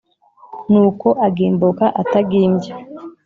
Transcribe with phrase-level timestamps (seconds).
[0.71, 2.71] nuko agimbuka atagimbye